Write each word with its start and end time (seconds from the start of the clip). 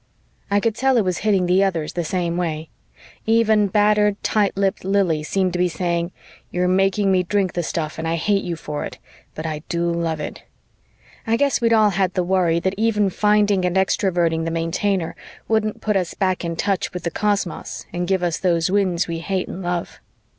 I 0.49 0.59
could 0.59 0.73
tell 0.73 0.97
it 0.97 1.03
was 1.05 1.19
hitting 1.19 1.45
the 1.45 1.63
others 1.63 1.93
the 1.93 2.03
same 2.03 2.35
way. 2.35 2.69
Even 3.27 3.67
battered, 3.67 4.15
tight 4.23 4.57
lipped 4.57 4.83
Lili 4.83 5.21
seemed 5.21 5.53
to 5.53 5.59
be 5.59 5.69
saying, 5.69 6.11
you're 6.49 6.67
making 6.67 7.11
me 7.11 7.21
drink 7.21 7.53
the 7.53 7.61
stuff 7.61 7.99
and 7.99 8.07
I 8.07 8.15
hate 8.15 8.43
you 8.43 8.55
for 8.55 8.83
it, 8.83 8.97
but 9.35 9.45
I 9.45 9.59
do 9.69 9.91
love 9.91 10.19
it. 10.19 10.41
I 11.27 11.37
guess 11.37 11.61
we'd 11.61 11.71
all 11.71 11.91
had 11.91 12.15
the 12.15 12.23
worry 12.23 12.59
that 12.61 12.73
even 12.77 13.11
finding 13.11 13.63
and 13.63 13.75
Extroverting 13.77 14.43
the 14.43 14.49
Maintainer 14.49 15.15
wouldn't 15.47 15.81
put 15.81 15.95
us 15.95 16.15
back 16.15 16.43
in 16.43 16.55
touch 16.55 16.93
with 16.95 17.03
the 17.03 17.11
cosmos 17.11 17.85
and 17.93 18.07
give 18.07 18.23
us 18.23 18.39
those 18.39 18.71
Winds 18.71 19.07
we 19.07 19.19
hate 19.19 19.47
and 19.47 19.61
love. 19.61 19.99